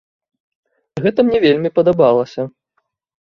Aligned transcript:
Гэта 1.03 1.19
мне 1.27 1.37
вельмі 1.45 1.69
падабалася. 1.77 2.41